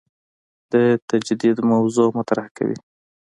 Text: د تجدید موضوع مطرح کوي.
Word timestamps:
د 0.71 0.73
تجدید 1.09 1.57
موضوع 1.71 2.07
مطرح 2.17 2.47
کوي. 2.57 2.77